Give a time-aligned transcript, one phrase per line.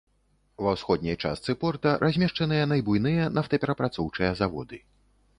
[0.67, 4.81] Ва ўсходняй частцы порта размешчаныя найбуйныя нафтаперапрацоўчыя заводы.